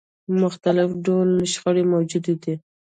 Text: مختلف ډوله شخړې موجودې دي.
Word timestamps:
مختلف 0.41 0.89
ډوله 1.05 1.43
شخړې 1.53 1.83
موجودې 1.93 2.35
دي. 2.43 2.53